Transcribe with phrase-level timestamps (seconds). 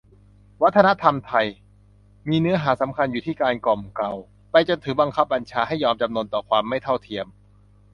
[0.61, 1.47] "วัฒนธรรมไทย"
[2.29, 4.13] มีเนื้อหาสำคัญอยู่ที่การกล่อมเกลา
[4.51, 7.27] ไปจนถึงบังคับบัญชาให้ยอมจำนนต่อความไม่เท่าเทียม